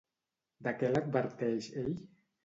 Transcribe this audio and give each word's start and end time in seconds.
De 0.67 0.71
què 0.79 0.89
l'adverteix, 0.93 1.67
ell? 1.83 1.93